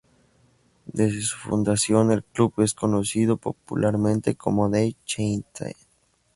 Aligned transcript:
Desde 0.87 1.21
su 1.21 1.37
fundación, 1.37 2.11
el 2.11 2.23
club 2.23 2.55
es 2.61 2.73
conocido 2.73 3.37
popularmente 3.37 4.33
como 4.33 4.67
"The 4.67 4.95
Cheetahs". 5.05 5.75